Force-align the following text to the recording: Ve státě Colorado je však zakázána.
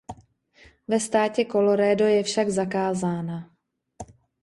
Ve 0.87 0.99
státě 0.99 1.45
Colorado 1.45 2.05
je 2.05 2.23
však 2.23 2.49
zakázána. 2.49 3.51